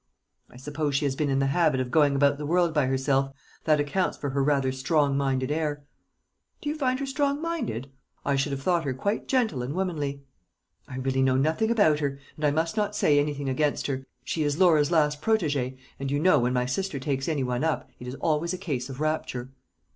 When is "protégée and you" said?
15.21-16.19